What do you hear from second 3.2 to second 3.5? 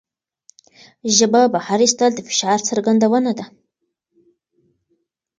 ده.